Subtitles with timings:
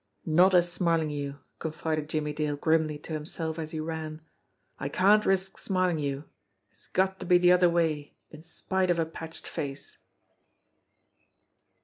[0.25, 4.21] "Not as Smarlinghue," confided Jimmie Dale grimly to himself as he ran.
[4.79, 6.23] "I can't risk Smarlinghue
[6.71, 9.99] it's got to be the other way in spite of a patched face."